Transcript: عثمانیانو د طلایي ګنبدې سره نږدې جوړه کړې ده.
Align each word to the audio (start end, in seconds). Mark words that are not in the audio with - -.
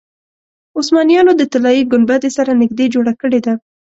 عثمانیانو 0.79 1.31
د 1.37 1.41
طلایي 1.53 1.83
ګنبدې 1.91 2.29
سره 2.37 2.51
نږدې 2.61 2.85
جوړه 2.93 3.13
کړې 3.21 3.39
ده. 3.45 3.53